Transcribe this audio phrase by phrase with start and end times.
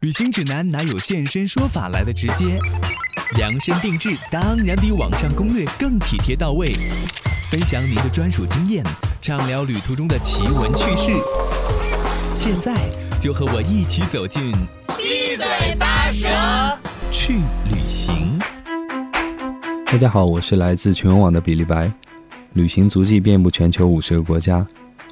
[0.00, 2.56] 旅行指南哪有现身说法来的直接？
[3.34, 6.72] 量身定制当然比网上攻略更体贴到位。
[7.50, 8.84] 分享您的专属经验，
[9.20, 11.10] 畅聊旅途中的奇闻趣事。
[12.36, 12.76] 现在
[13.18, 14.52] 就和我一起走进
[14.96, 16.28] 七嘴八舌
[17.10, 17.32] 去
[17.68, 18.38] 旅行。
[19.84, 21.92] 大家好，我是来自全网的比利白，
[22.52, 24.64] 旅行足迹遍布全球五十个国家。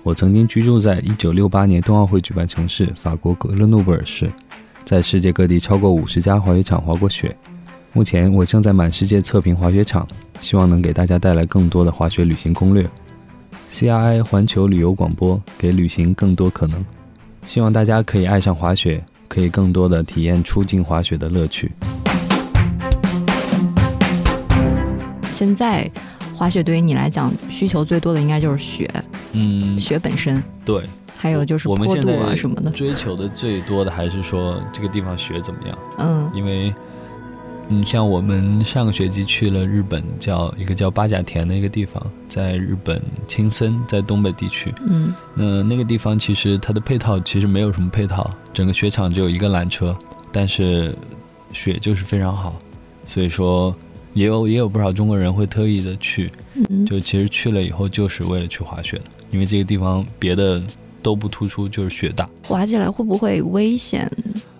[0.04, 4.32] 我曾经居住在一九六八年冬奥会举办城市法国格勒诺布尔市，
[4.86, 7.36] 在世界各地超过五十家滑雪场滑过雪。
[7.92, 10.06] 目前我正在满世界测评滑雪场，
[10.38, 12.88] 希望能给大家带来更多的滑雪旅行攻略。
[13.68, 16.80] CRI 环球旅游广播给旅行更多可能，
[17.44, 21.72] 希望大家可以爱上滑雪，可以更多的体验出境滑雪的乐趣。
[25.32, 25.90] 现在
[26.36, 28.88] 滑雪对于你来讲需求最多的应该就是雪，
[29.32, 30.84] 嗯，雪本身，对，
[31.16, 32.70] 还有就是坡度啊什么的。
[32.70, 35.78] 追求的最多的还是说这个地方雪怎么样？
[35.98, 36.72] 嗯，因为
[37.68, 44.72] 你像我们上个学期去了日本，叫一个叫八甲田的一个地方，在日本青森，在东北地区。
[44.86, 49.96] 嗯，那那个地方其实它的配套其实没有什么配套，整个雪场只有一个缆车，
[50.30, 50.94] 但是
[51.52, 52.54] 雪就是非常好，
[53.04, 53.74] 所以说。
[54.14, 56.32] 也有也有不少中国人会特意的去，
[56.86, 60.62] 就其实去了以后就是为了去滑雪的，因为这个地方别的
[61.06, 62.28] 都不突出，就是雪大。
[62.42, 64.10] 滑起来会不会危险？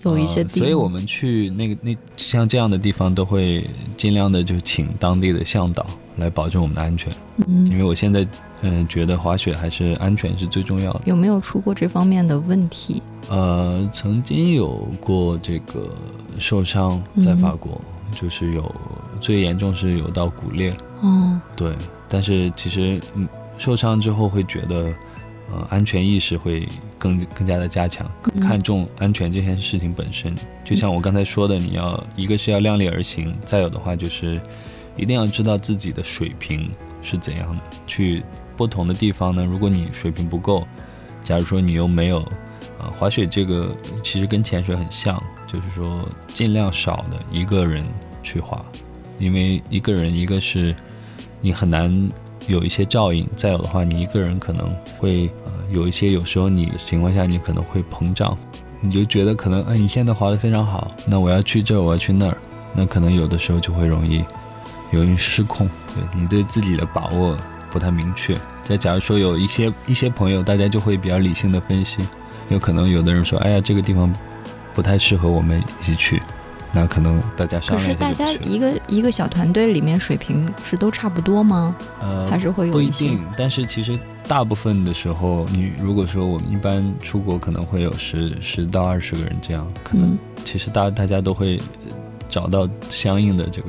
[0.04, 5.84] 有一些地，所以我们去那个那像这样的地方都会尽量的就请当地的向导
[6.18, 7.12] 来保证我们的安全。
[7.48, 8.24] 嗯，因为我现在
[8.60, 11.00] 嗯觉得滑雪还是安全是最重要的。
[11.06, 13.02] 有没有出过这方面的问题？
[13.28, 15.90] 呃，曾经有过这个
[16.38, 17.80] 受伤在法国。
[18.14, 18.72] 就是有
[19.20, 21.74] 最严重是有到骨裂，哦，对，
[22.08, 24.94] 但是其实嗯受伤之后会觉得，
[25.50, 30.34] 呃安全意识会更更加的加强，更看重安全这件事情本身。
[30.64, 34.40] 就像我刚才说的，你要一个是要量力而行，再有的话就是
[34.96, 36.70] 一定要知道自己的水平
[37.02, 37.62] 是怎样的。
[37.86, 38.22] 去
[38.56, 40.66] 不同的地方呢，如果你水平不够，
[41.22, 42.18] 假如说你又没有，
[42.78, 47.84] 呃滑雪这个其实跟潜水很像，就是说尽量少的一个人。
[48.26, 48.60] 去滑，
[49.20, 50.74] 因为一个人，一个是
[51.40, 52.10] 你很难
[52.46, 58.36] 有一些照应，再有的话，你一个人可能会呃有一些，有时候你情况下你可能会膨胀，
[58.80, 62.36] 你就觉得可能哎你现在滑得非常好，那我要去这，我要去那儿，
[62.72, 64.24] 那可能有的时候就会容易
[64.90, 67.36] 容易失控，对你对自己的把握
[67.72, 68.36] 不太明确。
[68.62, 71.98] 再假如说有一些一些朋友，大家就会比较理性的分析，
[72.48, 74.12] 有可能有的人说，哎呀这个地方
[74.74, 76.22] 不太适合我们一起去。
[76.76, 81.74] 那可能大家可是大家一个一个小团队里面水平是都差不多吗？
[82.02, 83.18] 呃，还是会有不一定。
[83.34, 83.98] 但是其实
[84.28, 91.58] 大部分的时候，你如果说我们一般出国可能会有十十到二十个人这样，可能其实大大家都会
[92.28, 93.68] 找到相应的这个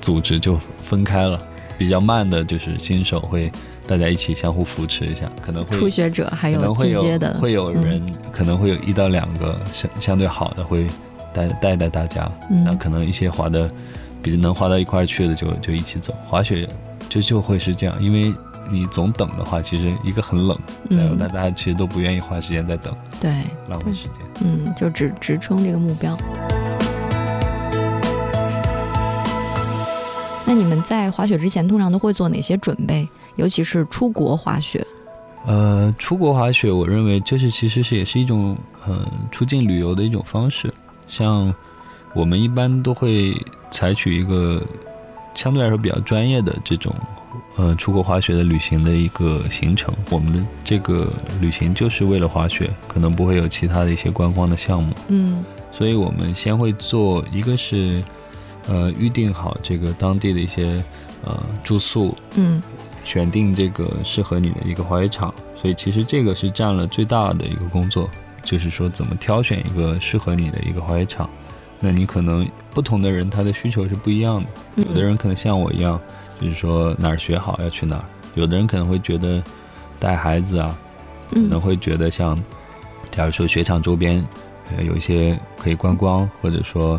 [0.00, 1.38] 组织就分开了。
[1.78, 3.48] 比较慢的就是新手会
[3.86, 10.88] 大家一起相互扶持一下，可能会初学者还有进阶的，会有人可能会有一到两个相相对好的会。
[11.38, 12.30] 带带带大家，
[12.64, 13.70] 那可能一些滑的，
[14.20, 16.12] 比能滑到一块去的就就一起走。
[16.26, 16.68] 滑雪
[17.08, 18.34] 就就会是这样，因为
[18.70, 20.56] 你总等的话，其实一个很冷，
[20.90, 23.30] 再有大家其实都不愿意花时间在等，对，
[23.68, 24.16] 浪费时间。
[24.40, 26.16] 嗯，就直直冲这个目标。
[30.44, 33.08] 那你们在滑雪之前通常都会做哪些准备？
[33.36, 34.84] 尤其是出国滑雪。
[35.46, 38.56] 呃，出国滑雪，我认为这是其实是也是一种
[38.86, 40.72] 呃出境旅游的一种方式。
[41.08, 41.54] 像
[42.14, 43.34] 我们一般都会
[43.70, 44.62] 采取一个
[45.34, 46.94] 相对来说比较专业的这种
[47.56, 49.94] 呃出国滑雪的旅行的一个行程。
[50.10, 51.06] 我们的这个
[51.40, 54.94] 旅行就是为了滑雪，可能不会有其他的一些观光的项目。
[55.08, 58.02] 嗯，所以我们先会做一个是
[58.68, 60.82] 呃预定好这个当地的一些
[61.24, 62.62] 呃住宿，嗯，
[63.04, 65.32] 选定这个适合你的一个滑雪场。
[65.60, 68.08] 所以其实这个是占了最大的一个工作。
[68.42, 71.28] 就是说，怎么挑选一个适合你的一个滑雪场？
[71.80, 74.48] 那你可能不同的人他的需求是不一样的。
[74.76, 76.00] 有的人可能像我一样，
[76.40, 78.02] 就是说哪儿学好要去哪儿；
[78.34, 79.42] 有的人可能会觉得
[80.00, 80.76] 带孩子啊，
[81.30, 82.36] 可能会觉得像，
[83.10, 84.24] 假如说雪场周边
[84.76, 86.98] 呃有一些可以观光，或者说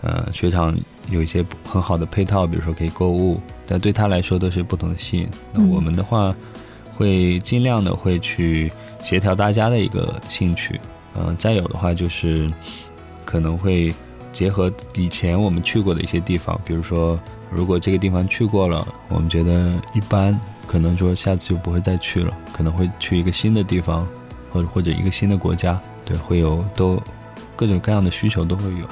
[0.00, 0.76] 呃雪场
[1.10, 5.28] 有一些很好的配套，比如说可以购物，但对他来说都是不同的吸引。
[5.52, 6.34] 那我们的话，
[6.96, 8.72] 会尽量的会去。
[9.00, 10.80] 协调大家的一个兴趣，
[11.14, 12.50] 嗯，再有的话就是
[13.24, 13.94] 可能会
[14.32, 17.18] 结合以前我们去过的一些地方，比如说
[17.50, 24.06] 如果这个地方去过了，我们觉得一般，可能说下次就不会再去了，可能会去一个新的地方，
[24.52, 27.00] 或者或者一个新的国家，对，会有都
[27.56, 28.86] 各种各样的需求都会有。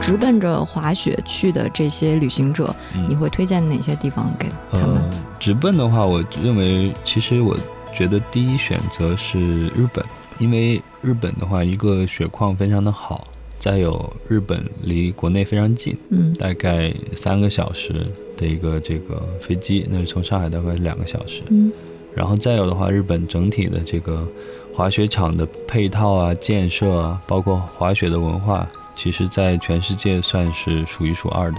[0.00, 4.96] 直奔着滑雪去的这些旅行者，嗯你会推荐哪些地方给他们？
[4.96, 7.56] 呃，直奔的话，我认为其实我
[7.96, 10.04] 觉得第一选择是日本，
[10.38, 13.24] 因为日本的话，一个雪况非常的好，
[13.58, 18.06] 再有日本离国内非常近，嗯大概三个小时
[18.36, 21.42] 的一个这个飞机，那是从上海大概两个小时。
[21.48, 21.72] 嗯
[22.14, 24.26] 然后再有的话，日本整体的这个
[24.72, 31.58] 滑雪场的配套啊、建设啊，包括滑雪的文化，其实在全世界算是数一数二的。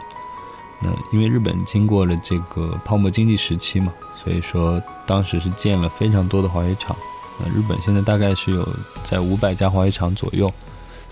[0.81, 3.93] 那因为日本经过了这个泡沫经济时期嘛，
[4.23, 6.95] 所以说当时是建了非常多的滑雪场。
[7.39, 8.67] 那日本现在大概是有
[9.03, 10.51] 在五百家滑雪场左右，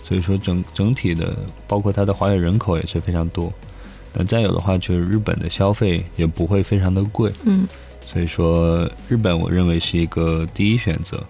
[0.04, 1.38] 所以说整整体的
[1.68, 3.54] 包括它的滑雪人口也是非常多。
[4.13, 7.68] 那再有的话，就是日本的消费也不会非常的贵，嗯
[8.07, 11.22] 所以说日本我认为是一个第一选择。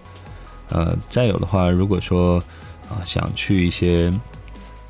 [0.68, 2.42] 呃，再有的话，如果说
[2.88, 4.12] 啊、想去一些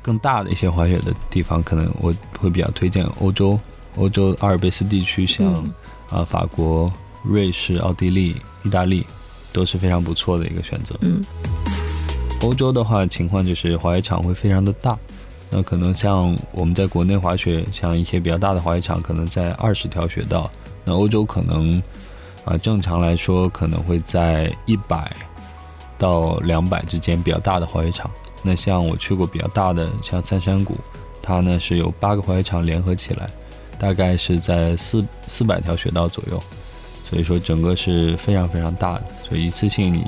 [0.03, 3.59] 更大的一些滑雪的地方，可能我会比较推荐欧洲，
[3.95, 5.51] 欧洲阿尔卑斯地区，像
[6.09, 6.91] 啊、嗯法国、
[7.23, 9.05] 瑞士、奥地利、意大利
[9.51, 10.95] 都是非常不错的一个选择。
[11.01, 11.23] 嗯
[12.41, 14.95] 欧洲的话，情况就是滑雪场会非常的大，
[15.49, 20.49] 那可能像我们在国内滑雪，像一些比较大的滑雪场，可能在二十条雪道，
[20.85, 21.81] 那欧洲可能
[22.45, 25.11] 啊、正常来说可能会在一百
[25.97, 28.09] 到两百之间比较大的滑雪场。
[28.43, 30.77] 那像我去过比较大的，像三山谷，
[31.23, 33.27] 它呢是有八个滑雪场联合起来，
[33.79, 36.41] 大概是在四四百条雪道左右，
[37.03, 40.05] 所以说整个是非常非常大的，所以一次性你。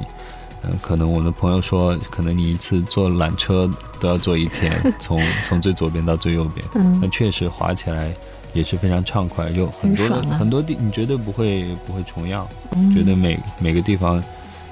[0.62, 8.14] 嗯，可能我的朋友说，可能你一次坐缆车都要坐一天， 从从最左边到最右边，那嗯确实滑起来
[8.52, 10.38] 也是非常畅快，有很多的很啊。
[10.38, 14.22] 很多地，你绝对不会不会重样，嗯，觉得每每个地方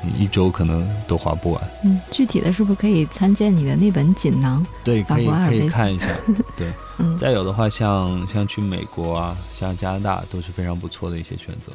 [0.02, 1.62] 你一周可能都花不完。
[1.84, 4.66] 嗯，具体的是不是可以参见你的那本锦囊？
[4.84, 6.08] 对，可以可以看一下。
[6.56, 6.68] 对，
[6.98, 11.72] 嗯，再有的话，像像去美国啊，像加拿大都是非常不错的一些选择。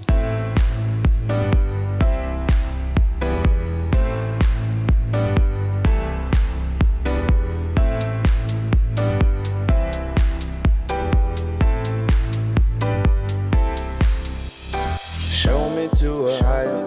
[15.33, 16.87] Show me to a higher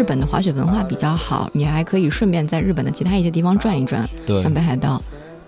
[0.00, 5.00] 日本的滑雪文化比较好，你还可以顺便在日本的其他一些地方转一转，对像北海道。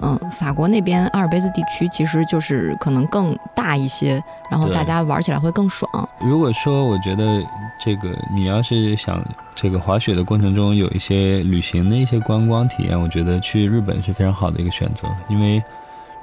[0.05, 5.89] 嗯，法国那边阿尔卑斯地区其实就是可能更大一些，然后大家玩起来会更爽。
[6.21, 7.43] 如果说我觉得
[7.81, 15.63] 这个你要是想这个滑雪的过程中有一些旅行的一些观光体验，我觉得去日本是非常好的一个选择，因为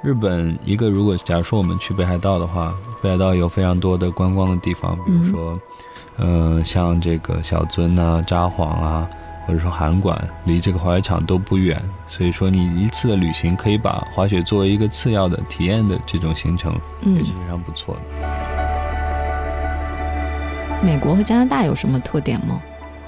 [0.04, 2.72] 日本一个如果假如说我们去北海道的话，
[3.02, 5.60] 北海道有非常多的观光的地方，比如说，嗯、
[6.64, 9.08] 像这个小樽啊、札幌啊，
[9.46, 18.00] 或者说函馆，离这个滑雪场都不远，所以说你一次的旅行可以把滑雪作为一个次要的体验的这种行程，嗯也是，非常不错的。
[20.82, 22.60] 美国和加拿大有什么特点吗？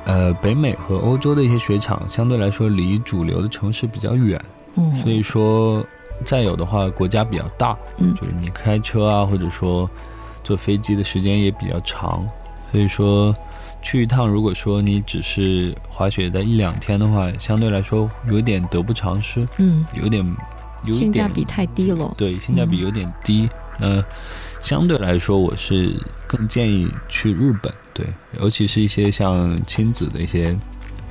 [0.05, 4.39] 呃，北美和欧洲的一些雪场相对来说离主流的城市比较远，
[4.77, 5.85] 嗯，所以说
[6.25, 9.89] 再有的话，国家比较大，嗯就是你开车啊，或者说
[10.43, 12.27] 坐飞机的时间也比较长，
[12.73, 13.35] 所以说
[13.83, 20.25] 去一趟，如果说你只是滑雪在一两天的话，相对来说有点得不偿失，嗯，有点
[20.85, 22.15] 有一点性价比太低了。
[22.17, 23.49] 对，性价比有点低。
[23.79, 24.03] 那
[24.61, 25.95] 相对来说，我是
[26.27, 28.07] 更建议去日本，对，
[28.41, 30.57] 尤其是一些像亲子的一些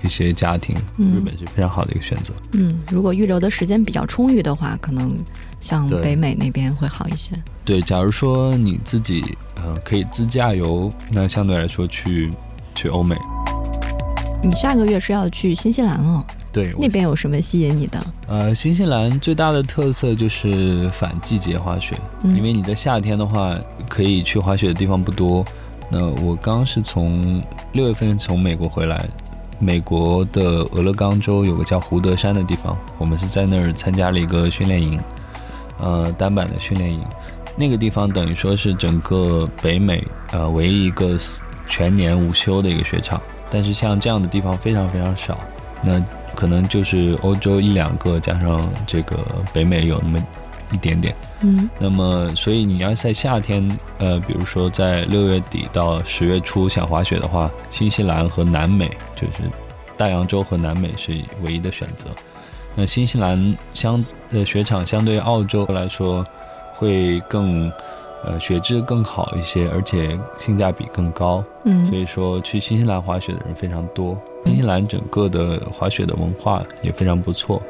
[0.04, 2.34] 一些家庭，嗯日本是非常好的一个选择。
[2.54, 5.16] 嗯，如果预留的时间比较充裕的话，可能
[5.60, 7.34] 像北美那边会好一些。
[7.64, 9.24] 对，假如说你自己
[9.56, 12.32] 呃可以自驾游，那相对来说去
[12.74, 13.16] 去欧美。
[14.44, 18.04] 你下个月是要去新西兰哦，对，那边有什么吸引你的？
[18.28, 23.56] 呃，新西兰最大的特色就是反季节滑雪，嗯因为你在夏天的话，
[23.88, 25.46] 可以去滑雪的地方不多。
[25.92, 27.44] 那我刚是从
[27.74, 29.06] 六月份从美国回来，
[29.62, 35.00] 美国的俄勒冈州有个叫胡德山的地方，我们是在那儿参加了一个训练营，
[35.80, 37.00] 呃，单板的训练营。
[37.56, 41.16] 那个地方等于说是整个北美呃唯一一个
[41.68, 45.38] 全年无休的一个雪场，但是像这样的地方非常非常少。
[45.84, 46.04] 那
[46.34, 49.18] 可能就是欧洲一两个，加上这个
[49.54, 50.26] 北美有那么
[50.72, 51.16] 一点点。
[51.44, 53.68] 嗯那么，所以你要在夏天，
[53.98, 59.50] 呃，比如说在六月底到十月初想滑雪的话，新西兰和南美就是
[59.98, 62.10] 大洋洲和南美是唯一的选择。
[62.76, 66.26] 那新西兰相呃雪场相对澳洲来说
[66.74, 67.72] 会更
[68.24, 71.44] 呃雪质更好一些，而且性价比更高。
[71.66, 74.18] 嗯所嗯以说去新西兰滑雪的人非常多。
[74.46, 77.62] 新西兰整个的滑雪的文化也非常不错。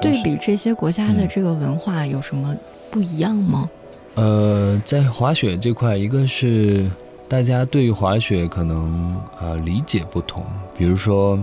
[0.00, 2.54] 对比这些国家的嗯这个文化有什么
[2.90, 3.68] 不一样吗？
[4.14, 6.88] 呃，在滑雪这块，一个是
[7.28, 10.44] 大家对于滑雪可能呃理解不同，
[10.76, 11.38] 比如说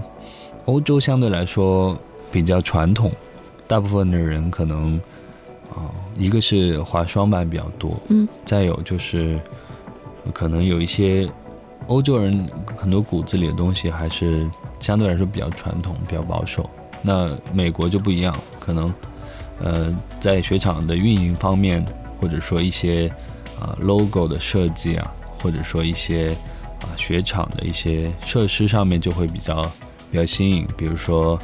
[0.66, 1.96] 欧洲相对来说
[2.32, 3.12] 比较传统，
[3.68, 5.00] 大部分的人可能
[5.70, 9.40] 啊、一个是滑双板比较多，嗯，再有就是
[10.34, 11.30] 可能有一些
[11.88, 16.70] 欧洲人很多骨子里的东西还是相对来说比较传统、比较保守。
[17.04, 18.92] 那美国就不一样，可能
[19.62, 21.86] 呃在雪场的运营方面，
[22.20, 23.08] 或者说一些
[23.60, 26.30] 啊、logo 的设计啊，或者说一些
[26.82, 29.62] 啊、雪场的一些设施上面就会比较
[30.10, 31.36] 比较新颖，比如说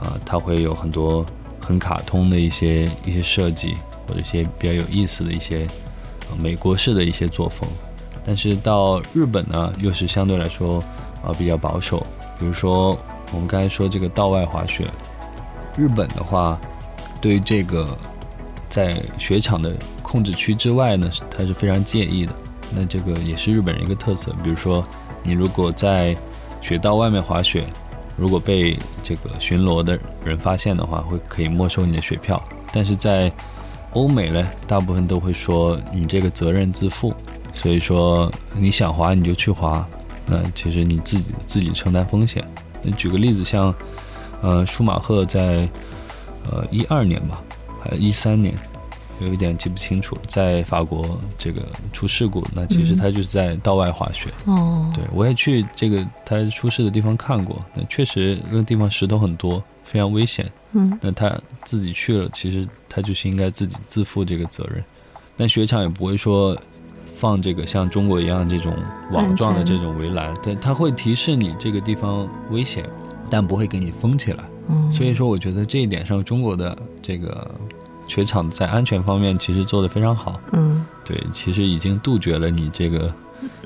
[0.00, 1.24] 啊、它会有很多
[1.60, 3.74] 很卡通的一些一些设计，
[4.06, 7.68] 或者一些比较有意思的一些、啊美国式的一些作风。
[8.24, 10.82] 但是到日本呢，又是相对来说
[11.22, 12.04] 啊、比较保守，
[12.38, 12.98] 比如说
[13.34, 14.86] 我们刚才说这个道外滑雪，
[15.76, 16.58] 日本的话，
[17.20, 17.86] 对于这个
[18.68, 22.32] 在雪场的控制区之外呢，它是非常介意的。
[22.70, 24.32] 那这个也是日本人一个特色。
[24.42, 24.86] 比如说，
[25.22, 26.16] 你如果在
[26.60, 27.64] 雪道外面滑雪，
[28.16, 32.42] 如果被这个巡逻的人发现的话，会可以没收你的雪票。
[32.72, 33.30] 但是在
[33.92, 37.14] 欧美呢，大部分都会说你这个责任自负，
[37.52, 39.86] 所以说你想滑你就去滑，
[40.26, 42.44] 那其实你自己自己承担风险。
[42.84, 43.74] 那举个例子，像
[44.42, 45.68] 呃舒马赫在
[46.50, 47.42] 呃一二年吧，
[47.82, 48.54] 还有一三年，
[49.20, 51.62] 有一点记不清楚，在法国这个
[51.92, 54.28] 出事故，那其实嗯他就是在道外滑雪。
[54.44, 60.50] 哦，对我也去这个他出事的地方看过，那确实那个地方石头很多，非常危险。
[60.72, 61.32] 嗯那他
[61.64, 64.84] 自己去了，其实他就是应该自己自负这个责任。
[65.36, 66.56] 但雪场也不会说
[67.24, 68.76] 放这个像中国一样这种
[69.10, 72.84] 网状的这种围栏，对，它会提示你这个地方危险，
[73.30, 74.44] 但不会给你封起来。
[74.68, 77.48] 嗯，所以说，我觉得这一点上，中国的这个
[78.06, 80.38] 雪场在安全方面其实做得非常好。
[80.52, 83.10] 嗯对，其实已经杜绝了你这个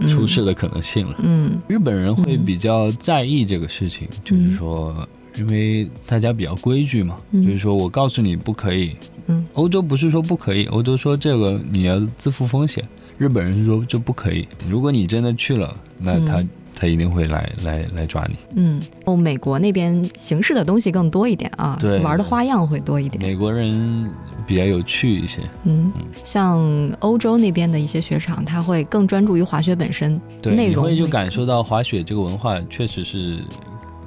[0.07, 1.17] 出事的可能性了。
[1.19, 4.95] 嗯日本人会嗯比较在意这个事情，就是说，
[5.37, 8.97] 因为大家比较规矩嘛，嗯就是说我告诉你不可以。
[9.27, 12.87] 嗯，欧洲不是说不可以，欧洲说这个你要自负风险。
[13.19, 16.49] 日本人是说这不可以，如果你真的去了，那他、嗯。
[16.81, 18.37] 他一定会来来来抓你。
[18.55, 21.99] 嗯，哦，美国那边形式的东西更多一点啊，对。
[21.99, 23.21] 玩的花样会多一点。
[23.21, 24.09] 美国人
[24.47, 26.57] 比较有趣一些，嗯，像
[27.01, 33.41] 欧洲那边的一些雪场，他会更专注于滑雪本身，对，内容你会就感受到滑雪这个文化确实是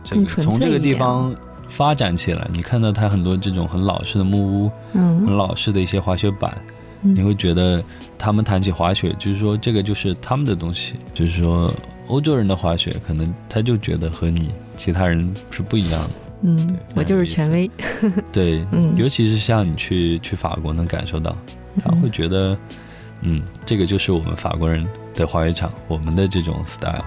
[0.05, 1.35] 从这个地方
[1.67, 2.47] 发展起来。
[2.53, 5.25] 你看到它很多这种很老式的木屋，嗯。
[5.25, 6.57] 很嗯老式的一些滑雪板，
[7.01, 7.13] 嗯。
[7.13, 7.83] 你会觉得
[8.21, 11.73] 他们谈起滑雪，就是说这个就是他们的东西，就是说
[12.05, 16.09] 欧洲人的滑雪，可能他就觉得和你其他人是不一样的。
[16.43, 17.69] 嗯，我就是权威。
[18.31, 21.35] 对，嗯尤其是像你去去法国能感受到，
[21.83, 22.55] 他会觉得，
[23.21, 27.03] 嗯，这个就是我们法国人的滑雪场，我们的这种 style。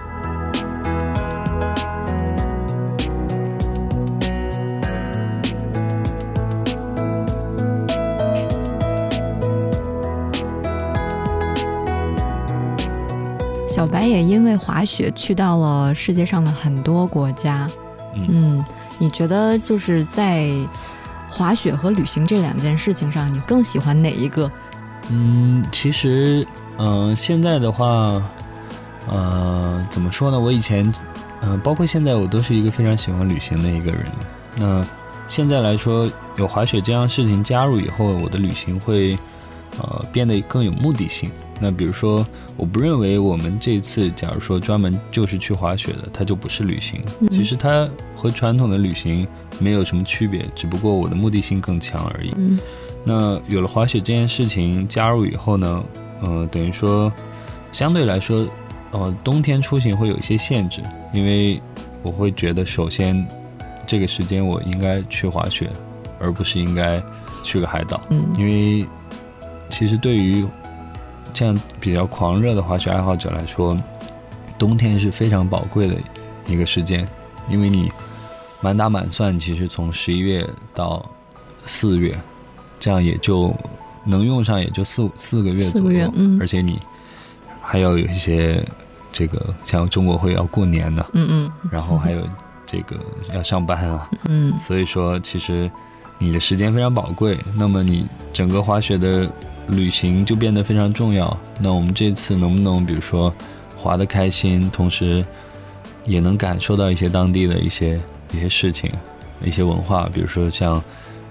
[14.35, 17.71] 因为滑雪去到了世界上的很多国家。
[18.13, 18.65] 嗯嗯，
[18.97, 20.49] 你觉得就是在
[21.29, 24.51] 滑雪和旅行这两件事情上，你更喜欢哪一个？
[25.09, 26.45] 嗯，其实，
[26.77, 28.21] 嗯、现在的话，
[29.09, 30.37] 呃，怎么说呢？
[30.37, 30.93] 我以前，
[31.39, 34.05] 呃，包括现在，我都是一个非常喜欢旅行的一个人。
[34.57, 34.85] 那
[35.27, 39.17] 现在来说，有滑雪这样事情加入以后，我的旅行会，
[39.77, 41.31] 呃变得更有目的性。
[41.59, 42.25] 那比如说，
[42.57, 47.01] 我不认为我们这次假如说专门就是去滑雪的，它就不是旅行。
[47.21, 49.25] 嗯其实它和传统的旅行
[49.59, 52.31] 没有什么区别，只不过我的目的性更强而已。
[52.37, 52.59] 嗯
[53.07, 55.83] 那有了滑雪这件事情加入以后呢，
[56.21, 57.11] 呃，等于说
[57.71, 58.47] 相对来说，
[58.91, 60.81] 呃，冬天出行会有一些限制，
[61.13, 61.61] 因为
[62.01, 63.25] 我会觉得，首先
[63.85, 65.69] 这个时间我应该去滑雪，
[66.19, 67.01] 而不是应该
[67.43, 68.85] 去个海岛，嗯因为
[69.69, 70.43] 其实对于
[71.35, 73.77] 这样比较狂热的滑雪爱好者来说，
[74.57, 75.95] 冬天是非常宝贵的
[76.47, 77.05] 一个时间，
[77.49, 77.91] 因为你
[78.61, 81.05] 满打满算，其实从十一月到
[81.65, 82.17] 四月，
[82.79, 83.53] 这样也就
[84.05, 86.39] 能用上也就四四个月左右，嗯。
[86.39, 86.81] 而且你
[87.61, 88.65] 还要有一些
[89.11, 91.51] 这个像中国会要过年的，嗯嗯。
[91.69, 92.21] 然后还有
[92.65, 92.95] 这个
[93.33, 94.57] 要上班啊， 嗯。
[94.57, 95.69] 所以说其实
[96.17, 99.29] 你的时间非常宝贵，那么你整个滑雪的
[99.67, 101.37] 旅行就变得非常重要。
[101.59, 103.33] 那我们这次能不能比如说
[103.75, 105.25] 滑得开心，同时
[106.05, 107.99] 也能感受到一些当地的一些
[108.33, 108.91] 一些事情、
[109.43, 110.83] 一些文化，比如说像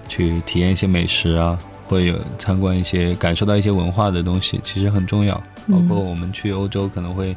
[0.07, 5.35] 去体验一些美食啊，会有参观一些感受到一些文化的东西，其实很重要。
[5.67, 7.35] 包括我们去欧洲可能会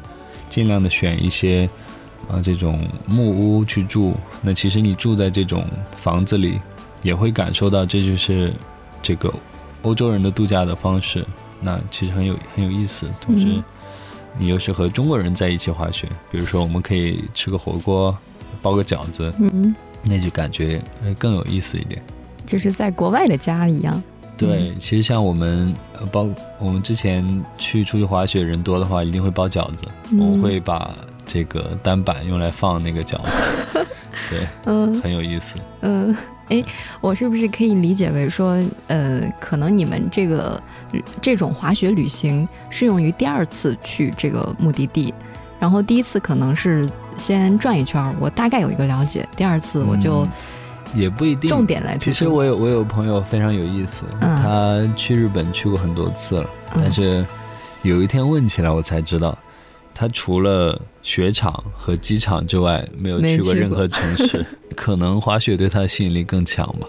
[0.49, 1.67] 尽量的选一些
[2.29, 4.13] 啊这种木屋去住。
[4.41, 5.65] 那其实你住在这种
[5.97, 6.59] 房子里，
[7.01, 8.53] 也会感受到这就是
[9.01, 9.33] 这个
[9.83, 11.25] 欧洲人的度假的方式。
[11.61, 13.63] 那其实很有很有意思，同时嗯
[14.37, 18.17] 你又是和中国人在一起滑雪，比如说我们可以吃个火锅，
[18.61, 22.01] 包个饺子，嗯，那就感觉会更有意思一点。
[22.45, 24.01] 就是在国外的家一样。
[24.37, 26.25] 对，其实像我们呃包
[26.59, 30.95] 我们之前去出去滑雪，人多的话一定会包饺子，嗯我们会把
[31.25, 33.85] 这个单板用来放那个饺子，
[34.29, 35.57] 对，嗯很有意思。
[35.81, 36.15] 嗯，
[36.49, 36.63] 哎，
[36.99, 40.61] 我是不是可以理解为说，呃，可能你们这个
[41.21, 45.13] 这种滑雪旅行适用于第二次去这个目的地，
[45.59, 50.29] 然后第一次可能是先转一圈儿，我大概有一个了解，第二次我就嗯
[50.95, 51.47] 也不一定。
[51.47, 57.23] 重点来其实我有我有朋友非常有意思，嗯他去日本去过很多次了，嗯但是
[57.83, 59.37] 有一天问起来，我才知道，
[59.93, 64.43] 他除了雪场和机场之外，没有去过任何城市。
[64.79, 66.87] 可能滑雪对他的吸引力更强吧。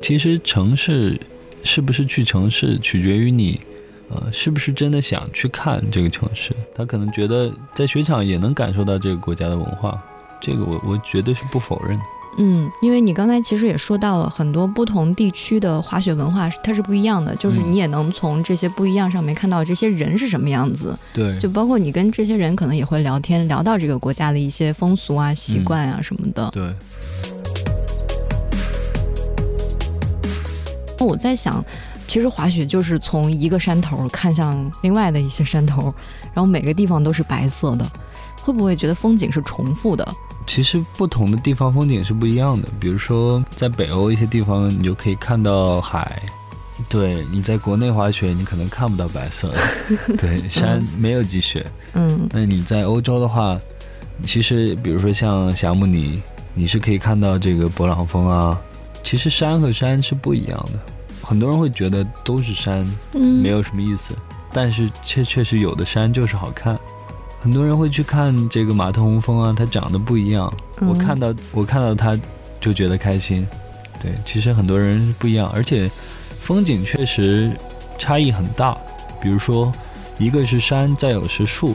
[0.00, 1.20] 其实城市
[1.62, 3.60] 是不是去城市，取决于你，
[4.08, 6.56] 呃，是不是真的想去看这个城市。
[6.74, 10.02] 他可能觉得在雪场也能感受到这个国家的文化，
[10.40, 12.00] 这个我我绝对是不否认。
[12.38, 26.50] 嗯，因为你刚才其实也说到了很多不同地区的滑雪文化，它是不一样的，就是嗯你也能从这些不一样上面看到这些人是什么样子，对，就包括你跟这些人可能也会聊天，聊到这个国家的一些风俗啊、习嗯惯啊什么的。
[26.52, 26.74] 对，
[31.00, 31.64] 我在想，
[32.06, 35.84] 其实滑雪就是从一个山头看向另外的一些山头，
[36.34, 37.90] 然后每个地方都是白色的，
[38.42, 40.06] 会不会觉得风景是重复的？
[40.46, 42.68] 其实不同的地方风景是不一样的。
[42.80, 46.22] 比如说，在北欧一些地方，你就可以看到海。
[46.88, 49.52] 对，你在国内滑雪，你可能看不到白色，
[50.18, 51.66] 对，山没有积雪。
[51.94, 53.58] 嗯那你在欧洲的话，
[54.24, 56.22] 其实比如说像霞慕尼，
[56.54, 58.58] 你是可以看到这个勃朗峰啊。
[59.02, 60.78] 其实山和山是不一样的，
[61.22, 64.14] 很多人会觉得都是山，嗯，没有什么意思，
[64.52, 66.78] 但是确确实有的山就是好看。
[67.40, 70.52] 很多人会去看这个马特洪峰啊，它长得不一样。
[70.80, 72.18] 嗯我看到我看到它
[72.60, 73.46] 就觉得开心。
[73.98, 75.90] 对，其实很多人不一样，而且
[76.40, 77.50] 风景确实
[77.98, 78.76] 差异很大。
[79.20, 79.72] 比如说，
[80.18, 81.74] 一个是山，再有是树。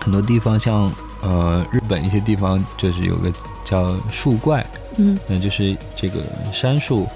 [0.00, 3.32] 很多地方像呃日本一些地方就是有个
[3.64, 4.64] 叫树怪，
[4.96, 6.22] 嗯那就是这个
[6.52, 7.06] 杉树，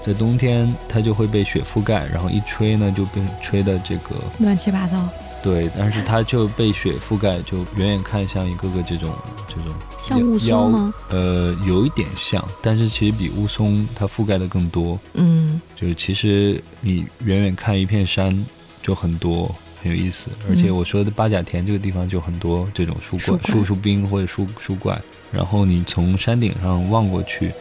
[0.00, 5.08] 在冬天它就会被雪覆盖，然后一吹呢就被吹的这个乱七八糟，
[5.42, 9.12] 对，但是它就被雪覆盖，就远远看像一个个这种
[9.46, 10.94] 这种像雾腰凇吗？
[11.10, 14.98] 呃，有一点像，但是其实比雾凇它覆盖的更多。
[15.14, 18.44] 嗯就是其实你远远看一片山
[18.82, 20.28] 就很多，很有意思。
[20.48, 25.00] 而且嗯我说的八甲田这个地方就很多这种树怪、树怪树树冰或者树树怪。
[25.30, 27.52] 然后你从山顶上望过去，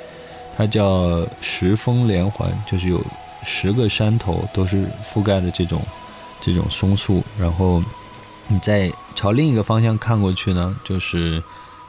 [0.57, 2.99] 它叫十峰连环，就是有
[3.43, 5.81] 十个山头都是覆盖的这种
[6.39, 7.23] 这种松树。
[7.39, 7.83] 然后
[8.47, 11.41] 你再朝另一个方向看过去呢，就是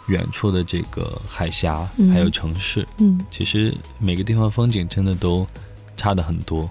[0.07, 2.87] 远处的这个海峡，嗯还有城市。
[2.99, 5.47] 嗯其实每个地方风景真的都
[5.97, 6.69] 差的很多。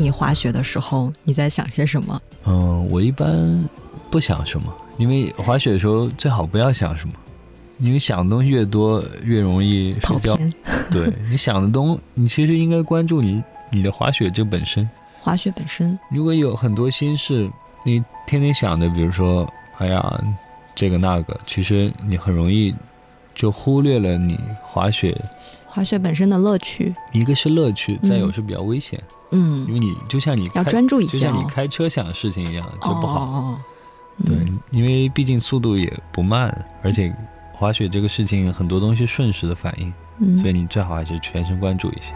[0.00, 2.20] 你滑雪的时候，你在想些什么？
[2.46, 3.62] 嗯，我一般
[4.10, 7.14] 不想什么，因为滑雪的时候最好不要想什么，
[7.78, 10.36] 因为想的东西越多，越容易跑睡觉。
[10.36, 10.52] 偏，
[10.90, 14.88] 对你想的东，你其实应该关注你你的滑雪这本身。
[15.20, 17.50] 滑雪本身，如果有很多心事，
[17.84, 20.24] 你天天想的，比如说，哎呀，
[20.74, 22.74] 这个那个，其实你很容易
[23.34, 25.14] 就忽略了你滑雪，
[25.72, 31.48] 滑雪本身的乐趣，一个是乐趣，再有是比较危险，嗯因嗯，为你就像你要专注一下哦就像你。
[31.48, 33.20] 开车想的事情一样，就不好。
[33.20, 33.60] 哦，
[34.26, 36.52] 对嗯，因为毕竟速度也不慢，
[36.82, 37.14] 而且
[37.52, 42.12] 滑雪这个事情很多东西瞬时的反应，嗯，所以你最好还是全神贯注一些。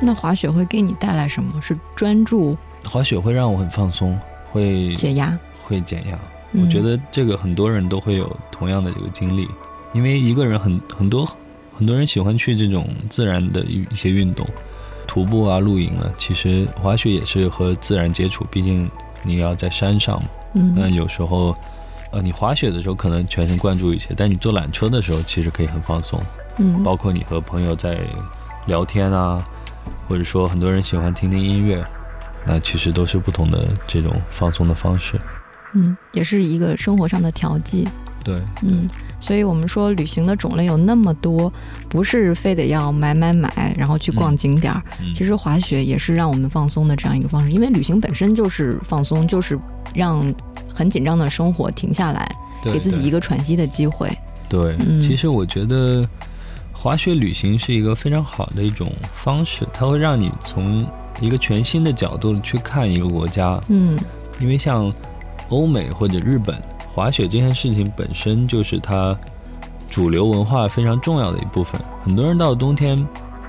[0.00, 1.62] 那滑雪会给你带来什么？
[1.62, 4.18] 是专注、滑雪会让我很放松，
[4.50, 5.38] 会解压？
[5.62, 6.18] 会减压。
[6.52, 9.46] 嗯我觉得这个很多人都会有同样的这个经历，
[9.92, 11.28] 因为一个人很很多
[11.78, 14.44] 很多人喜欢去这种自然的一一些运动，
[15.06, 18.90] 徒步啊、露营啊，其实滑雪也是和自然接触，毕竟
[19.22, 20.28] 你要在山上嘛。
[20.74, 21.56] 那嗯有时候，
[22.10, 26.20] 呃，你滑雪的时候可能全神贯注一些，但你坐缆车的时候其实可以很放松，
[26.56, 28.00] 嗯，包括你和朋友在
[28.66, 29.44] 聊天啊，
[30.08, 31.86] 或者说很多人喜欢听听音乐，
[32.44, 35.20] 那其实都是不同的这种放松的方式。
[35.74, 37.86] 嗯，也是一个生活上的调剂。
[38.24, 38.88] 对，嗯，
[39.20, 41.52] 所以我们说旅行的种类有那么多，
[41.88, 44.82] 不是非得要买买买，然后去逛景点儿。
[45.00, 49.58] 嗯其实滑雪也是让我们放松的这样一个方式，因为旅行本身就是放松，就是
[49.94, 50.22] 让
[50.72, 52.30] 很紧张的生活停下来，
[52.62, 54.10] 给自己一个喘息的机会。
[54.48, 56.04] 对，嗯其实我觉得
[56.72, 60.86] 滑雪旅行是一个非常好的一种方式，它会让你从
[61.20, 63.60] 一个全新的角度去看一个国家。
[63.68, 63.98] 嗯
[64.40, 64.92] 因为像
[65.48, 66.56] 欧美或者日本，
[66.98, 69.16] 滑雪这件事情本身就是它
[69.88, 71.80] 主流文化非常重要的一部分。
[72.02, 72.98] 很多人到了冬天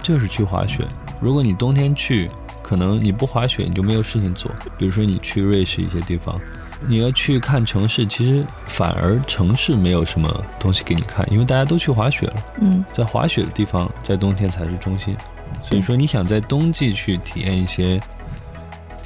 [0.03, 0.85] 就是去滑雪。
[1.19, 2.29] 如果你冬天去，
[2.61, 4.51] 可能你不滑雪你就没有事情做。
[4.77, 6.39] 比如说你去瑞士一些地方，
[6.87, 12.35] 你要去看城市，其实反而城市没有什么东西给你看，因为大家都去滑雪了。
[12.61, 15.17] 嗯在滑雪的地方，在冬天才是中心。
[15.63, 17.99] 所以说，你想在冬季去体验一些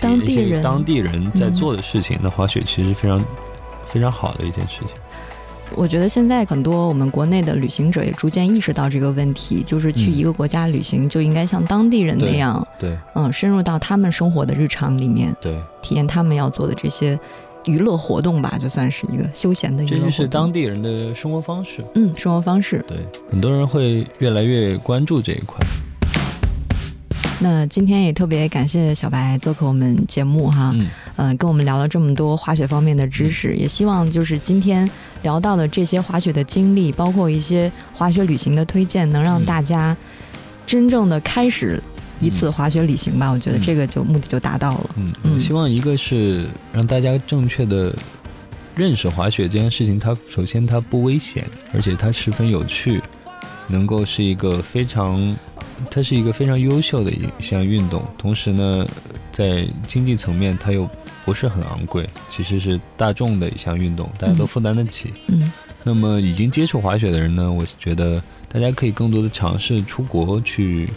[0.01, 3.23] 当地人当地人在嗯做的事情，那滑雪其实非常
[3.93, 4.95] 非常好的一件事情。
[5.75, 17.19] 我觉得现在很多我们国内的旅行者也逐渐意识到这个问题，就是去嗯一个国家旅行就应该像当地人那对样，对嗯，深入到他们生活的日常里面，对，体验他们要做的这些
[17.65, 20.05] 娱乐活动吧，就算是一个休闲的娱乐活动。
[20.05, 21.83] 这就是当地人的生活方式。
[21.95, 22.83] 嗯生活方式。
[22.87, 22.97] 对，
[23.31, 25.57] 很多人会越来越关注这一块。
[27.43, 34.89] 那今天也特别感谢小白做客我们节目哈，嗯，呃、跟我们聊了这么多滑雪方面的知识，也希望就是今天
[35.23, 39.95] 聊到的这些滑雪的经历，包括一些滑雪旅行的推荐，能让嗯大家
[40.65, 41.83] 真正的开始
[42.21, 43.29] 一次滑雪旅行吧。
[43.29, 44.89] 我觉得嗯这个就目的就达到了。
[44.95, 47.93] 嗯，嗯我希望一个是让大家正确的
[48.73, 53.01] 认识滑雪这件事情，它首先它不危险，而且它十分有趣，
[53.67, 55.35] 能够是一个非常，
[55.89, 58.03] 它是一个非常优秀的一一项运动。
[58.17, 58.85] 同时呢，
[59.31, 60.89] 在经济层面它又
[61.25, 65.13] 不是很昂贵，其实是大众的一项运动，大家都嗯负担得起。
[65.27, 65.51] 嗯
[65.85, 70.89] 那么已经接触滑雪的人呢，我觉得大家可以更多的尝试出国去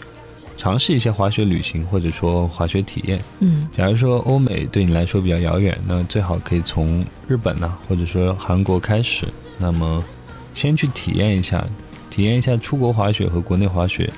[0.55, 3.21] 尝试一些滑雪旅行，或者说滑雪体验。
[3.39, 9.27] 嗯假如说欧美对你来说比较遥远，那最好可以从日本呐、或者说韩国开始。
[9.57, 10.03] 那么，
[10.53, 11.67] 先去体验一下，
[12.09, 14.09] 体验一下出国滑雪和国内滑雪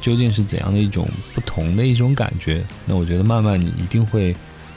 [0.00, 2.62] 究竟是怎样的一种不同的一种感觉。
[2.86, 4.34] 那我觉得慢慢你一定会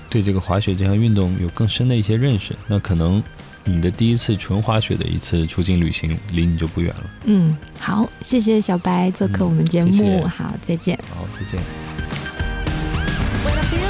[0.10, 2.56] 对这个滑雪这项运动有更深的一些认识。
[2.68, 3.22] 那可能
[3.64, 7.04] 你的第一次纯滑雪的一次出境旅行离你就不远了。
[7.26, 11.00] 嗯，好，谢谢小白做客嗯我们节目，谢谢好，再见。
[11.16, 11.60] 好，再见。
[13.46, 13.83] When I feel